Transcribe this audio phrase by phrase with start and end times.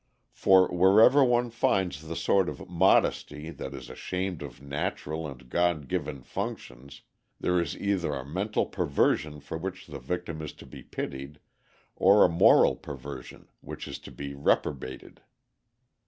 [0.33, 5.87] For, wherever one finds the sort of "modesty" that is ashamed of natural and God
[5.87, 7.03] given functions,
[7.39, 11.39] there is either a mental perversion for which the victim is to be pitied,
[11.95, 15.21] or a moral perversion which is to be reprobated.